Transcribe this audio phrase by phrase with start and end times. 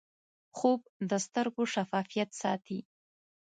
[0.57, 0.79] خوب
[1.09, 2.79] د سترګو شفافیت ساتي